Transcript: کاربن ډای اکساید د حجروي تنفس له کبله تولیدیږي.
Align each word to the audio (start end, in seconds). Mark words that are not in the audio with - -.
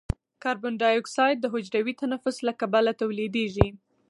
کاربن 0.43 0.73
ډای 0.81 0.95
اکساید 0.97 1.37
د 1.41 1.45
حجروي 1.53 1.93
تنفس 2.01 2.35
له 2.47 2.53
کبله 2.61 2.91
تولیدیږي. 3.01 3.69